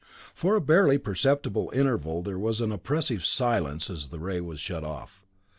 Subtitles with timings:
[0.33, 4.83] For a barely perceptible interval there was an oppressive silence as the ray was shut
[4.83, 5.21] off.